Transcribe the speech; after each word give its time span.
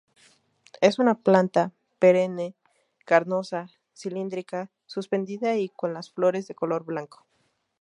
Es 0.81 0.97
una 0.97 1.13
planta 1.13 1.73
perenne 1.99 2.55
carnosa, 3.05 3.69
cilíndrica-suspendida 3.93 5.57
y 5.57 5.69
con 5.69 5.93
las 5.93 6.09
flores 6.09 6.47
de 6.47 6.55
color 6.55 6.85
blanco. 6.85 7.27